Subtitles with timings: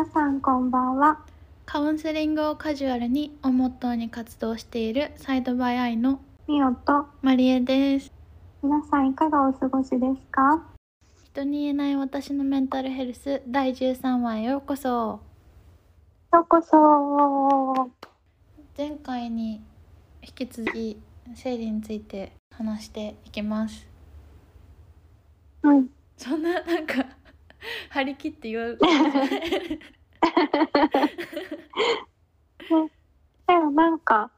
[0.00, 1.18] 皆さんこんばんは。
[1.66, 8.10] カウンセリングをカジュアルにをモットーに活動しているサイドバイアイのみおとマリエです。
[8.62, 10.00] 皆さんいかがお過ごしです
[10.32, 10.64] か？
[11.22, 14.88] 人に言えない私のメンタルヘルス第13話へようこそ。
[14.88, 15.20] よ
[16.32, 17.90] うこそ。
[18.78, 19.60] 前回に
[20.22, 20.98] 引き続き
[21.34, 23.86] 生理について話していきます。
[25.62, 25.88] うん。
[26.16, 27.04] そんななんか
[27.90, 28.78] 張り切って言う
[33.46, 34.30] でもなんか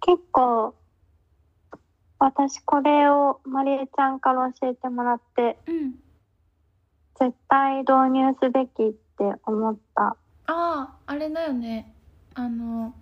[0.00, 0.74] 結構
[2.18, 5.94] 私これをまりえちゃんから教えてもらってうん
[7.18, 10.06] 絶対導入すべきって思った。
[10.06, 11.92] あああれだよね
[12.34, 12.94] あの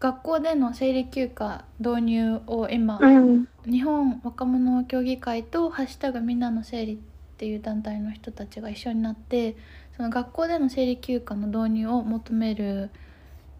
[0.00, 3.46] 学校での生理休暇導入を今、うん。
[3.64, 7.00] 日本若者協議会と「ハッシュタグみんなの生理」
[7.32, 9.56] っていう団体の人たちが一緒になって
[9.96, 12.90] その学校での生理休暇の導入を求める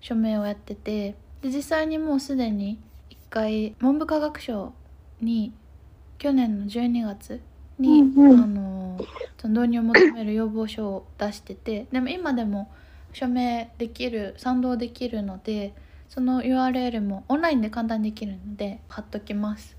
[0.00, 2.78] 署名をやっててで実際にもうすでに
[3.10, 4.72] 1回文部科学省
[5.20, 5.52] に
[6.18, 7.40] 去年の12月
[7.78, 8.42] に、うんうん。
[8.42, 9.00] あの
[9.40, 12.70] その導入を求める要望書を出しててでも今でも
[13.12, 15.74] 署名できる賛同できるので
[16.08, 19.76] その URL もオンラインで簡単にできるので貼っときます。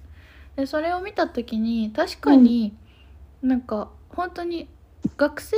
[0.55, 2.75] でそれを見た時に確かに
[3.43, 4.69] なんか本当に
[5.17, 5.57] 学生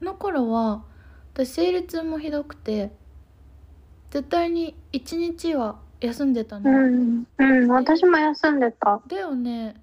[0.00, 0.82] の頃は
[1.34, 2.90] 私生理痛もひどくて
[4.10, 7.26] 絶対に1日は休んでたの、うん。
[7.36, 7.68] うん。
[7.68, 9.00] 私も休んでた。
[9.06, 9.74] だよね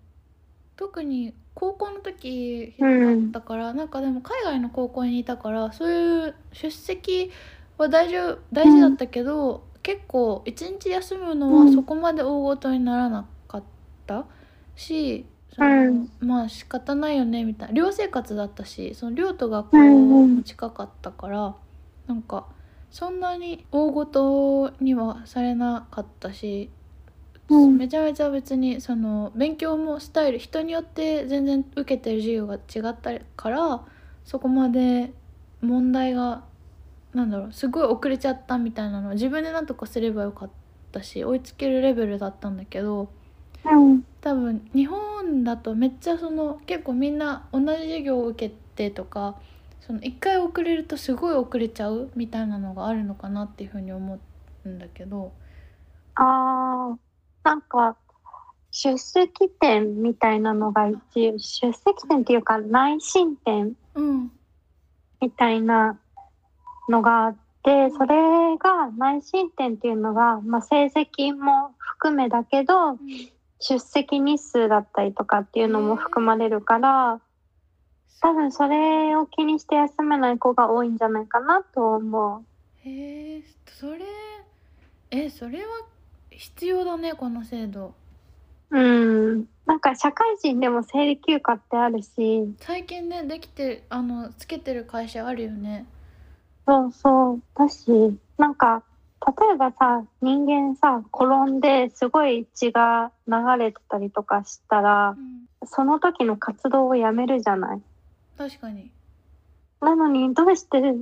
[0.75, 7.31] 特に高校の時ひどかったから、なんかでも海外の高校にいたからそういう出席
[7.77, 13.63] は大丈夫大事だったけど、結構一日休むのはうんそこまで大ごとにならなかっ
[14.06, 14.25] た
[14.75, 16.09] し、そのうん。
[16.19, 17.73] まあ仕方ないよねみたいな。
[17.73, 21.55] 寮生活だったしその寮と学校も近かったから、
[22.07, 22.47] なんか
[22.91, 26.69] そんなに大ごとにはされなかったし、
[27.49, 27.77] うん。
[27.77, 33.85] めちゃめちゃ別にその勉強もスタイル人によって全然受けてる授業が違ったから
[34.23, 35.13] そこまで
[35.61, 36.44] 問題が
[37.13, 40.49] なんだろうすごい遅れちゃったみたいなのは自分でなんとかすればよかっ
[40.91, 43.09] たし追いつけるレベルだったんだけど
[43.65, 44.05] うん。
[44.21, 44.99] 多分日本
[45.44, 49.36] だとめっちゃその結構みんな同じ授業を受けてとか
[49.86, 54.19] その1回遅れるとすごい遅れちゃうみたいなのがあるのかなっていうふうに思
[54.66, 55.31] うんだけど。
[56.16, 56.97] ああ、
[57.44, 57.96] なんか、
[58.72, 64.31] 出席点みたいなのが一応、出席点っていうか内申点うん。
[65.22, 66.00] みたいな
[66.90, 72.97] のがあって、それが内申点っていうのが、まあ、成績も含めだけど、
[73.59, 77.21] 出席日数だったりとかっていうのも含まれるから、
[78.21, 82.44] 多分それを気にして休めない子が多いんじゃないかなと思う。
[82.88, 83.99] へえそれ
[85.11, 85.65] えそれは
[86.31, 87.94] 必要だねこの制度
[88.71, 89.47] うん。
[89.65, 95.85] なんか社会人でも生理休暇ってあるし、最近ねできてあのつけてる会社あるよね
[96.67, 97.41] そうそう。
[97.55, 97.85] だし、
[98.38, 98.83] なんか、
[99.28, 107.81] 例えばさ、人間さ、転んですごい血が流れてたりとかしたらう、んその時の活動をやめるじゃない？
[108.38, 108.91] 確かに
[109.81, 110.96] なのに、どうして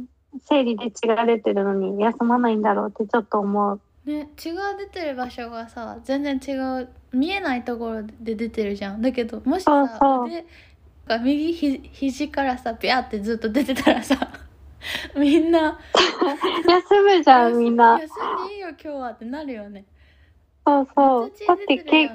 [0.48, 3.82] 生理で血が出てるのに休まないんだろうってちょっと思う。
[4.06, 10.46] ね血が出てる場所がさ全然違う見えないところで出てるじゃんだけどもしさそうそう腕
[11.08, 14.18] が右ひ肘からさビャーってずっと出てたらさ
[15.16, 15.80] みんな。
[16.68, 18.00] 休むじゃん、みんな。
[18.00, 18.14] 休
[18.46, 19.86] んでいいよ今日はってなるよね。
[20.66, 21.32] そうそう。
[21.48, 22.10] だゃってけ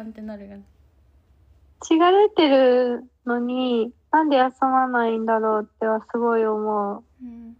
[1.80, 7.04] 血が出てるのに、なんで休まないんだろうってはすごい思う。
[7.22, 7.56] うん。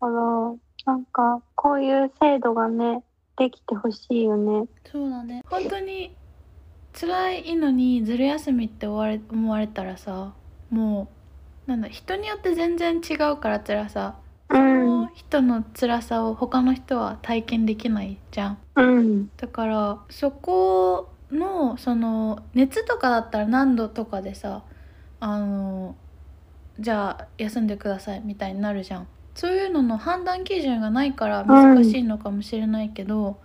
[0.00, 3.02] あの、なんか、こういう制度がね、
[3.36, 4.68] できてほしいよね。
[4.84, 5.44] そうだね。
[5.48, 6.16] 本当に
[6.98, 10.32] 辛いのにずる休みって思われ思われたらさ
[10.70, 11.08] も
[11.66, 14.16] うなんだ人によって全然違うから辛さ
[14.50, 14.88] の。
[15.14, 19.30] 人の辛さを他の人は体験できないじゃんうん。
[19.36, 24.62] だからそこのその熱とかだったら何度とかでさ
[25.20, 25.96] あの
[26.78, 33.38] じゃあ休んでくださいみたいになるじゃんそういうのの判断基準がないから難しいのかもしれないけど、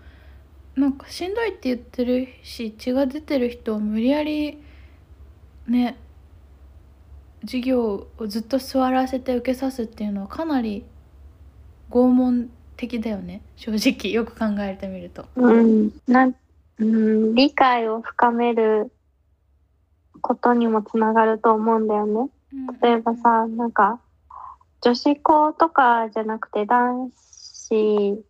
[0.76, 4.58] なんかしんどいって言ってるし血が出てる人を無理やり
[5.68, 5.98] ね
[7.42, 10.84] 授業をずっと座らせて受けさすっていうのはかなり
[11.94, 15.28] 拷問的だよね正直よく考えてみると。
[15.36, 15.92] うん。
[16.08, 16.36] なん、
[16.80, 18.92] うん、理解を深める
[20.22, 22.30] ことにもつながると思うんだよね。
[22.82, 24.00] 例えばさ、なんか、
[24.82, 28.26] 女子校とかじゃなくて男子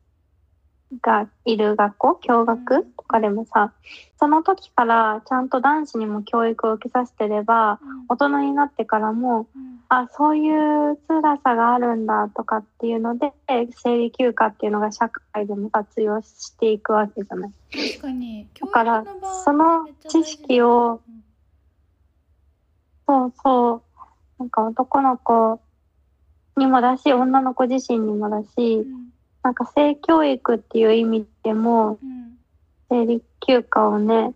[1.01, 3.74] がいる学校共学とかでもさ
[4.19, 9.48] その時からちゃんと男子にも教育を受けさせてれば大人になってからも
[9.95, 17.51] あそういう辛さがあるんだとかっていうので生理休暇っていうのが社会でも活用していくわけじゃない。
[17.72, 18.48] 確かに。
[18.60, 19.06] だから
[19.44, 21.00] その知識を
[23.07, 23.81] そうそう。
[24.40, 25.60] なんか男の子
[26.57, 29.10] にもだし女の子自身にもだし、うん。
[29.44, 32.38] なんか性教育っていう意味でもうん。
[32.90, 34.34] 生理休暇をね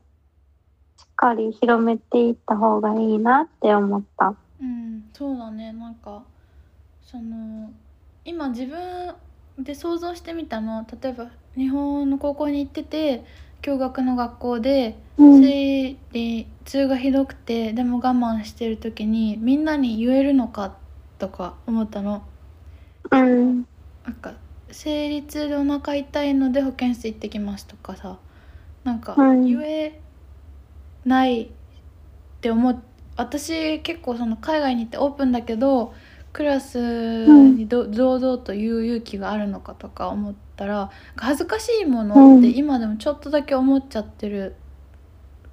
[0.98, 4.36] しっかり広めていった方がいいなって思った。
[4.62, 5.72] うん、そうだね。
[5.74, 6.24] なんか
[7.02, 7.72] その
[8.26, 9.16] 今自分
[9.60, 13.24] で想像してみたの例えば日本の高校に行ってて
[13.62, 15.42] 共学の学校でうん。
[15.42, 20.76] 生理痛がひどくてでも我慢してる時にみんなに言えるのか
[21.18, 22.24] とか思ったの。
[23.12, 23.68] うん。
[24.06, 24.34] なんか
[24.72, 28.20] 生理痛でお腹痛いので保健室行ってきますとかさ
[28.84, 30.00] なんかうん言え
[31.06, 31.48] ないっ
[32.42, 32.80] て思っ
[33.18, 35.94] 私結構その海外に行ってオープンだけど
[36.34, 44.56] クラスにど堂々と言う勇気があるのかとか思ったら恥ずかしいものって今でもちょっとだけ思っちゃってる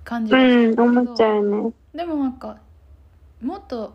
[0.05, 1.73] 感じがすうんるけど。
[1.95, 2.59] でもなんか
[3.41, 3.95] もっと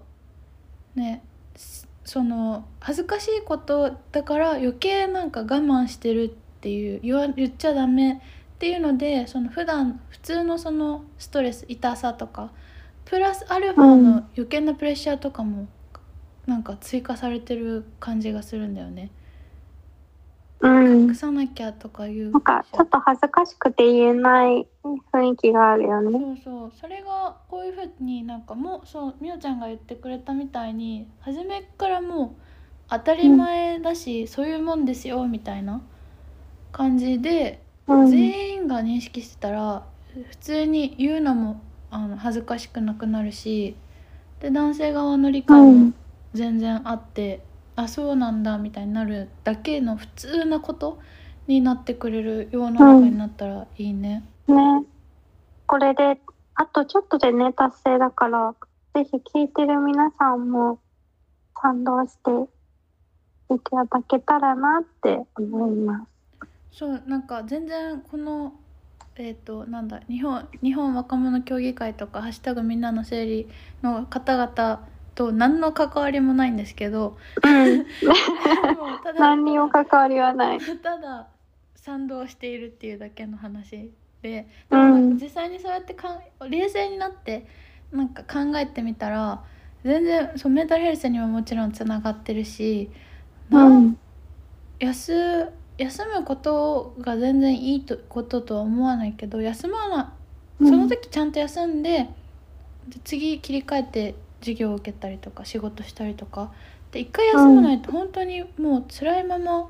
[0.95, 1.23] ね
[1.55, 8.17] しその恥ずかしいことだから余計なんか我慢してるっていう言わ言っちゃダメっ
[8.57, 12.51] ていうのでその普段普通のそのストレス痛さとか
[13.09, 14.03] プラスアルファうん。
[14.03, 15.67] の余計なプレッシャーとかも
[16.45, 19.09] なんか追加されてる感じがするんだよね。
[20.59, 21.09] うん。
[21.09, 24.67] 隠さなきゃとかいうなんかちょっと恥ずかしくて言えない
[25.11, 26.19] 雰囲気があるよね。
[26.19, 26.71] そうそう。
[26.81, 32.41] それがこういうふうになんかもうそうみおちゃんが言ってくれたみたいに初めからもう
[32.89, 35.81] 当たり前だし、そういうもんですよみたいな
[36.71, 38.07] 感じで、うん。
[38.07, 39.83] 全員が認識してたら
[40.29, 41.61] 普通に言うのも
[41.91, 43.75] あの恥ずかしくなくなるし
[44.39, 45.93] で男性側の理解も
[46.33, 47.41] 全然あって、
[47.75, 50.99] あそうなんだみたいになるだけの普通なこと
[51.47, 54.23] になってくれる世の中になったらいいね。
[54.47, 54.85] ね。
[55.65, 56.19] これで
[56.55, 58.55] あとちょっとでね達成だから
[58.93, 60.79] ぜひ聞いてる皆さんも
[61.61, 66.05] 賛同していただけたらなって思いま
[66.71, 66.77] す。
[66.79, 68.53] そうなんか全然この
[69.19, 73.49] えっ、となんだ日本日本若者協議会とか「ハッシュタグみんなの整理」
[73.83, 77.85] の方々と何の関わりもないんですけどうん。
[79.03, 80.59] ただ何にも関わりはない。
[80.81, 81.27] ただ
[81.75, 87.45] 賛同しているっていうだけの話ででもうん実際にそうやってかん冷静になって
[87.91, 89.43] なんか考えてみたら
[89.83, 92.89] 全然そうメンタルヘルスにももちろんつながってるし、
[93.51, 93.97] うん。
[94.79, 100.13] 休休むことが全然いいとこととは思わないけど休まな
[100.59, 102.09] その時ちゃんと休んで
[102.87, 106.51] で次切り替えて授業を受けたりとか仕事したりとか
[106.91, 109.69] で一回休まないと本当にもう辛いまま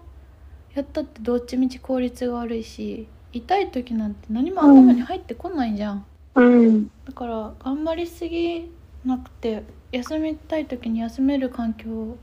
[0.73, 6.05] やったってどっちみち効率が悪いし痛い時なんて何も頭に入ってこないじゃん。
[6.35, 6.91] うん。
[7.05, 8.71] だから頑張りすぎ
[9.05, 12.17] なくて休みたい時に休める環境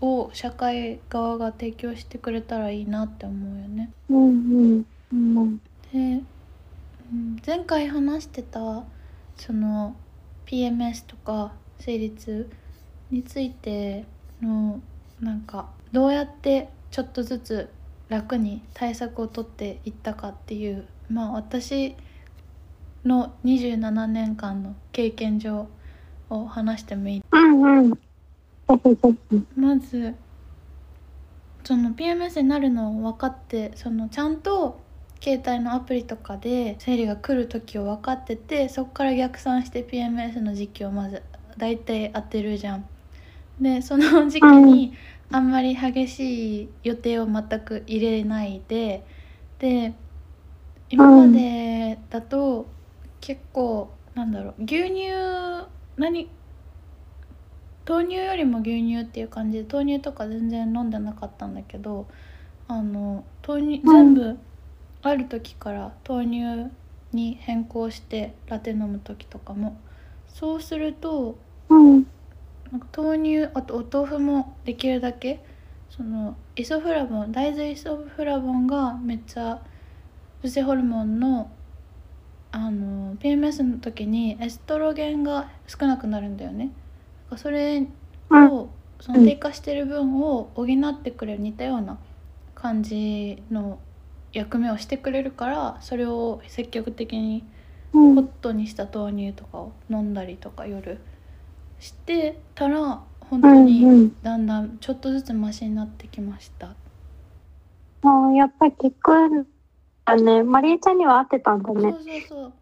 [0.00, 3.90] を社会側が提供してくれたらいいなって思うよね。
[4.10, 4.18] うん。
[4.18, 4.22] う
[4.76, 4.86] ん。
[5.12, 5.56] うん。
[5.92, 6.20] で、
[7.12, 8.82] うん前回話してた
[9.36, 9.94] その
[10.46, 12.48] PMS とか生理痛
[13.10, 14.04] について
[14.42, 14.80] の
[15.20, 17.68] なんかどうやってちょっとずつ
[18.08, 21.94] 楽に対策を取っていったかっていうまあ私
[23.04, 25.68] の27年間の経験上
[26.28, 27.22] を話してもいい？
[27.32, 27.62] うん。
[27.62, 27.98] うん。
[29.56, 30.14] まず
[31.64, 34.80] その PMS になるのを分かってそのちゃんと
[35.22, 41.22] 携帯のアプリとかで生理が来る時を分かっててそこから逆算して PMS の時期をまず
[41.56, 42.88] 大体当てるじゃん。
[43.60, 44.92] でその時期に
[45.30, 49.04] あんまり激しい予定を全く入れないで
[49.58, 49.94] で
[50.90, 52.66] 今までだと
[53.20, 55.10] 結構なんだろう牛乳
[55.96, 56.28] 何
[57.88, 62.06] 豆乳よりも牛乳っていう感じで豆乳とか全然飲んでなかったんだけど
[62.68, 64.38] あの豆乳全部
[65.02, 66.70] ある時から豆乳
[67.12, 69.78] に変更してラテ飲む時とかも
[70.28, 71.38] そうすると
[71.68, 72.06] うん。
[72.72, 75.40] なんか豆乳あとお豆腐もできるだけ
[75.88, 79.62] そのイソフラボン大豆イソフラボンがめっちゃ
[80.42, 81.50] 女性ホルモンの
[82.50, 86.70] あの PMS の時にエストロゲンが少なくなるんだよね。
[87.36, 87.86] それ
[88.30, 88.50] うん。
[88.50, 91.98] をその低下してる分を補ってくれる似たような
[92.54, 93.78] 感じの
[94.32, 97.44] 役目をしてくれるからそれを積極的に
[97.92, 100.98] うんホットにした豆乳とかを飲んだりとか夜
[101.80, 104.16] してたら本当にん。
[104.22, 106.74] だんだんちょっとずつマシになってきました。
[108.02, 109.46] もうやっぱり聞くん
[110.06, 110.42] だね。
[110.42, 111.80] マリエちゃんには合ってたんだね。
[111.82, 112.52] そうそうそう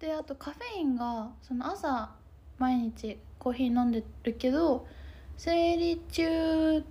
[0.00, 2.14] であとカフェインがその朝
[2.58, 4.88] 毎日コーヒー飲んでるけど
[5.36, 6.82] 生理中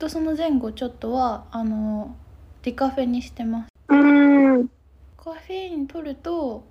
[0.00, 2.16] とその前後ちょっとはあの
[2.62, 3.68] ディカフェにしてます。
[3.88, 4.68] うーん。
[5.16, 6.64] カフェイン取ると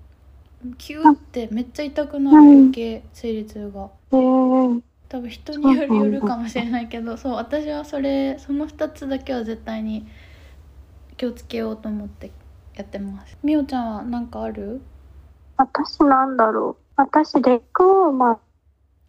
[0.77, 3.89] キューってめっちゃ痛くなる余計生理痛が。
[4.11, 4.81] 多
[5.21, 10.05] 分人によるよるかもしれないけどそう私はそれその2つだけは絶対に
[11.15, 12.31] 気をつけようと思って
[12.75, 13.37] やってます。
[13.43, 14.81] みおちゃんは何かある？
[15.55, 16.83] 私なんだろう。
[16.97, 18.39] 私、レッグウォーマ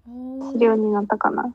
[0.06, 1.54] するようになったかな。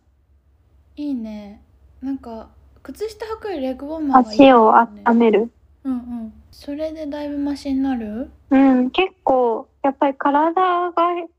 [0.96, 1.62] いいね
[2.01, 2.50] なんか
[2.84, 5.51] 靴下履くよりレッグウォーマーがいい足をね温める。
[5.84, 8.32] うんうんそれでだいぶマシになる？
[8.50, 10.91] うん、結構、やっぱり体が、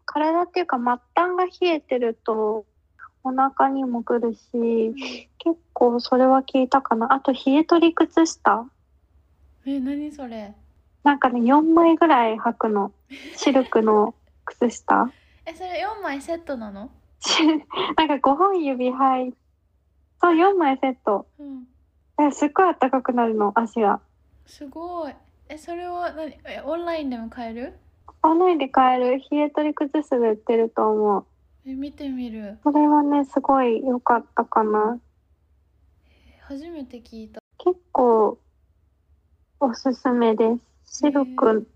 [0.06, 2.64] 体っていうか末端が冷えてると、
[3.24, 4.38] お腹にもくるし、
[5.38, 7.12] 結構それは効いたかな。
[7.12, 8.64] あと、冷え取り靴下
[9.66, 10.54] え何それ？
[11.02, 12.92] なんかね、4枚ぐらい履くの。
[13.36, 14.14] シルクの
[14.46, 15.10] 靴下。
[15.44, 16.88] えそれ4枚セットなの？
[17.96, 19.32] なんか5本指入っ
[20.22, 21.26] そう、4枚セット。
[21.38, 21.66] うん
[22.22, 24.00] えすっごい暖かくなるの、足が。
[24.46, 25.14] すごい
[25.48, 26.34] えそれは何？
[26.44, 27.78] えオンラインでも買える？
[28.22, 31.24] オンラインで買える冷え取り靴下で売ってると思う。
[31.66, 34.98] え見てみるそれはね、すごい良かったかな。
[36.10, 38.38] え初めて聞いた結構
[39.60, 40.98] おすすめです。
[41.06, 41.66] シルへク、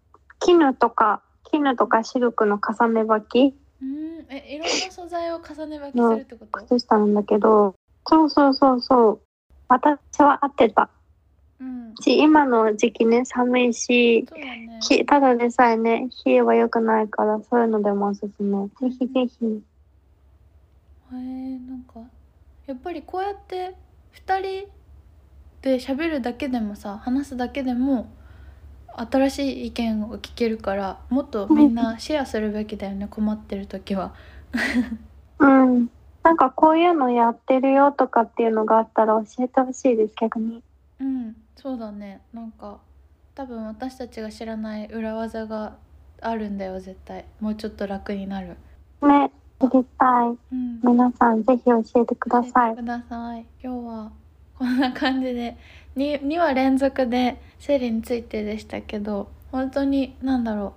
[0.41, 6.65] 絹とか、絹とかシルクの重ね履きうんえいろんな素材を重ね履きするってこと？
[6.67, 7.75] 靴下なんだけど、
[8.07, 9.21] そうそうそうそう。
[9.69, 10.89] 私は合ってた。
[11.61, 18.67] うんし、今の時期ね、寒いし、ねひただでさえね、冷えは良くないから、そういうのでもおすすめ。
[18.69, 19.63] ぜひぜひ。
[21.13, 22.01] へえなんか
[22.67, 23.77] やっぱりこうやって
[24.27, 24.69] 2人
[25.63, 28.13] で喋るだけでもさ話すだけでも
[28.97, 34.15] 新しい意見を聞けるからもっとみんなシェアするべきだよね困ってる時は。
[35.41, 35.91] うん。
[36.23, 40.63] なんかこういうのやってるよとかっていうのがあったら教えてほしいです、逆に。
[41.01, 42.79] うんそうだねなんか
[43.35, 45.77] 多分私たちが知らない裏技が
[46.21, 48.57] あるんだよ絶対もうちょっと楽になる。
[49.03, 50.39] ね、知りたい。
[50.53, 52.77] うん皆さんぜひ教えてください。
[52.77, 54.13] ください今日は
[54.59, 55.57] こんな感じで
[55.97, 60.75] 2, 2話連続で生理についてでしたけど本当に何だろ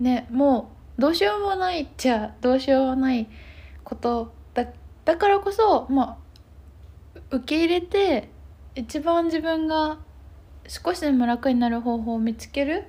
[0.00, 3.28] うねもうどうしようもないっちゃどうしようもない
[3.84, 4.66] ことだ
[5.04, 6.18] だからこそま
[7.14, 8.28] あ受け入れて
[8.74, 9.98] 一番自分が
[10.68, 12.84] 少しでも楽になる方法を見つける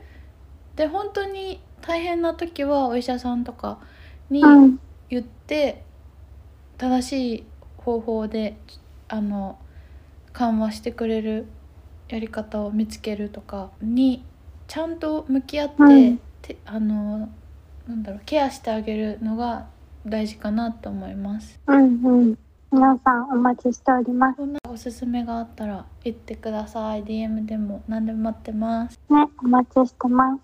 [0.75, 3.79] で本当に大変な時はお医者さんとか
[4.29, 4.79] に、うん。
[5.09, 5.83] 言って
[6.77, 7.43] 正しい
[7.77, 8.57] 方法で
[9.07, 9.57] あの
[10.33, 11.45] 緩和してくれる
[12.09, 14.23] やり方を見つけるとかに
[14.67, 17.29] ちゃんと向き合って、うんてあの
[17.87, 19.67] なんだろうケアしてあげるのが
[20.05, 21.59] 大事かなと思います。
[21.67, 22.37] うんうん。
[22.71, 24.37] 皆さんお待ちしております。
[24.37, 28.99] こんなおすすめがあったら言ってください DM でも何でも待ってます。
[29.09, 30.37] ね、お待ちしてま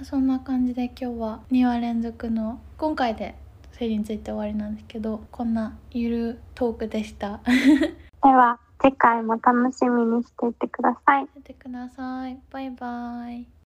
[0.00, 0.04] す。
[0.04, 3.36] そんな感じで今日は2話連続の今回で
[3.72, 7.40] 生理について終わりなんですけどこんなゆるトークでした。
[8.22, 11.28] では、次回も楽しみにしていてください。
[11.36, 12.36] 見てください。
[12.50, 13.61] バイバイ。